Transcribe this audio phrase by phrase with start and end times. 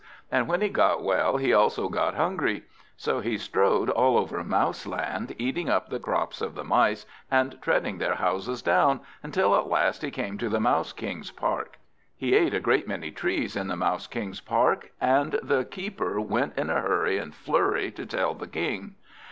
[0.31, 2.63] And when he got well he also got hungry;
[2.97, 7.99] so he strode all over Mouseland, eating up the crops of the Mice, and treading
[7.99, 11.77] their houses down, until at last he came to the Mouse King's park.
[12.17, 16.57] He ate a great many trees in the Mouse King's park, and the Keeper went
[16.57, 18.95] in a hurry and flurry to tell the King.